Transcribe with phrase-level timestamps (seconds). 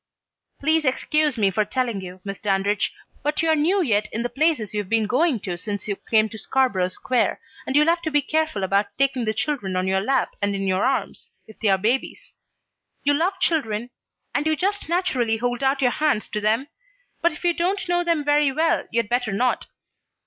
[0.59, 4.73] "Please excuse me for telling you, Miss Dandridge, but you're new yet in the places
[4.73, 8.23] you've been going to since you came to Scarborough Square, and you'll have to be
[8.23, 12.35] careful about taking the children on your lap and in your arms, if they're babies.
[13.03, 13.91] You love children,
[14.33, 16.69] and you just naturally hold out your hands to them,
[17.21, 19.67] but if you don't know them very well, you'd better not.